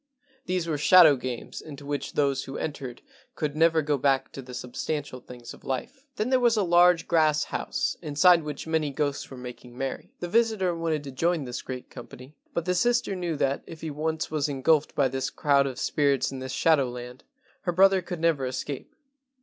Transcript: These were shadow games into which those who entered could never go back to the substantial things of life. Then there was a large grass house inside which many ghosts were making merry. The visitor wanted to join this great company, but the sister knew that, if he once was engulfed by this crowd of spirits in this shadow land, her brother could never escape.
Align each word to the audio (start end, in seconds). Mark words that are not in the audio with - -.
These 0.47 0.65
were 0.65 0.79
shadow 0.79 1.15
games 1.15 1.61
into 1.61 1.85
which 1.85 2.13
those 2.13 2.45
who 2.45 2.57
entered 2.57 3.03
could 3.35 3.55
never 3.55 3.83
go 3.83 3.99
back 3.99 4.31
to 4.31 4.41
the 4.41 4.55
substantial 4.55 5.19
things 5.19 5.53
of 5.53 5.63
life. 5.63 6.07
Then 6.15 6.31
there 6.31 6.39
was 6.39 6.57
a 6.57 6.63
large 6.63 7.07
grass 7.07 7.43
house 7.43 7.95
inside 8.01 8.41
which 8.41 8.65
many 8.65 8.89
ghosts 8.89 9.29
were 9.29 9.37
making 9.37 9.77
merry. 9.77 10.15
The 10.19 10.27
visitor 10.27 10.73
wanted 10.75 11.03
to 11.03 11.11
join 11.11 11.43
this 11.43 11.61
great 11.61 11.91
company, 11.91 12.35
but 12.51 12.65
the 12.65 12.73
sister 12.73 13.15
knew 13.15 13.35
that, 13.35 13.61
if 13.67 13.81
he 13.81 13.91
once 13.91 14.31
was 14.31 14.49
engulfed 14.49 14.95
by 14.95 15.07
this 15.07 15.29
crowd 15.29 15.67
of 15.67 15.77
spirits 15.77 16.31
in 16.31 16.39
this 16.39 16.51
shadow 16.51 16.89
land, 16.89 17.23
her 17.61 17.71
brother 17.71 18.01
could 18.01 18.19
never 18.19 18.47
escape. 18.47 18.95